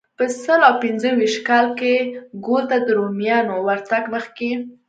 [0.17, 1.93] په سل او پنځه ویشت کال کې
[2.45, 4.51] ګول ته د رومیانو ورتګ مخکې.